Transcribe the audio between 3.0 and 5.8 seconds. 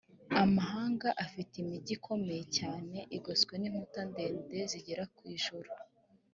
igoswe n’inkuta ndende zigera ku ijuru